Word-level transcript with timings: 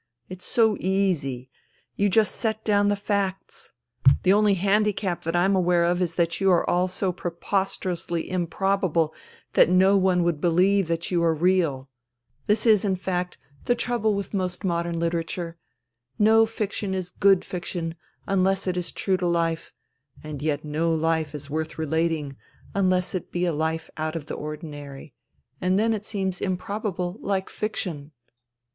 It's 0.29 0.45
so 0.47 0.77
easy. 0.79 1.51
You 1.95 2.09
just 2.09 2.35
set 2.35 2.63
down 2.63 2.89
the 2.89 2.95
facts. 2.95 3.71
The 4.23 4.33
only 4.33 4.55
handicap 4.55 5.21
that 5.21 5.35
I'm 5.35 5.55
aware 5.55 5.83
of 5.83 6.01
is 6.01 6.15
that 6.15 6.41
you 6.41 6.49
are 6.49 6.67
all 6.67 6.85
of 6.85 6.89
you 6.89 6.93
so 6.93 7.11
preposterously 7.11 8.23
THE 8.23 8.29
THREE 8.29 8.31
SISTERS 8.31 8.31
78 8.31 8.35
improbable 8.43 9.13
that 9.53 9.69
no 9.69 9.95
one 9.97 10.23
would 10.23 10.41
believe 10.41 10.87
that 10.87 11.11
you 11.11 11.21
were 11.21 11.35
real. 11.35 11.87
This 12.47 12.65
is, 12.65 12.83
in 12.83 12.95
fact, 12.95 13.37
the 13.65 13.75
trouble 13.75 14.15
with 14.15 14.33
most 14.33 14.63
modern 14.63 14.99
literature. 14.99 15.59
No 16.17 16.47
fiction 16.47 16.95
is 16.95 17.11
good 17.11 17.45
fiction 17.45 17.93
unless 18.25 18.65
it 18.65 18.77
is 18.77 18.91
true 18.91 19.17
to 19.17 19.27
life, 19.27 19.71
and 20.23 20.41
yet 20.41 20.65
no 20.65 20.91
life 20.91 21.35
is 21.35 21.47
worth 21.47 21.77
relating 21.77 22.37
unless 22.73 23.13
it 23.13 23.31
be 23.31 23.45
a 23.45 23.53
life 23.53 23.91
out 23.97 24.15
of 24.15 24.25
the 24.25 24.33
ordinary; 24.33 25.13
and 25.61 25.77
then 25.77 25.93
it 25.93 26.05
seems 26.05 26.41
improbable 26.41 27.19
like 27.21 27.51
fiction." 27.51 28.13